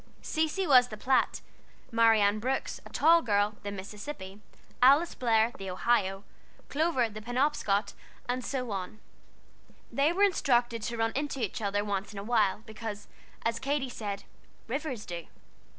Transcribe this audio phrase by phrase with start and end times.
[0.23, 1.41] Cecy was the Platte,
[1.91, 4.41] Marianne Brooks, a tall girl, the Mississippi,
[4.81, 6.23] Alice Blair, the Ohio,
[6.69, 7.93] Clover, the Penobscot,
[8.27, 8.99] and so on.
[9.91, 13.09] They were instructed to run into each other once in a while, because,
[13.45, 14.23] as Katy said,
[14.67, 15.27] "rivers do."